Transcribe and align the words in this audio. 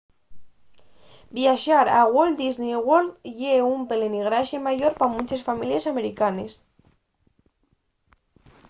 viaxar 1.37 1.83
a 1.97 2.01
walt 2.15 2.35
disney 2.43 2.73
world 2.87 3.11
ye 3.41 3.55
un 3.75 3.81
pelegrinaxe 3.89 4.57
mayor 4.67 4.93
pa 4.99 5.05
munches 5.13 5.45
families 5.47 5.85
americanes 5.93 6.53